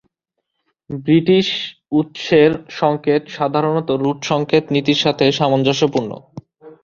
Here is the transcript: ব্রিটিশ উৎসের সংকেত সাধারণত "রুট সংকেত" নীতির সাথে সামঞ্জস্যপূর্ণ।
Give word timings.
ব্রিটিশ 0.89 1.47
উৎসের 1.91 2.51
সংকেত 2.79 3.23
সাধারণত 3.37 3.89
"রুট 4.03 4.19
সংকেত" 4.23 4.63
নীতির 4.75 4.99
সাথে 4.99 5.25
সামঞ্জস্যপূর্ণ। 5.31 6.11